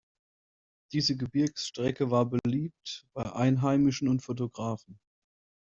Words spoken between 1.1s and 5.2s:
Gebirgsstrecke war beliebt bei Einheimischen und Fotografen.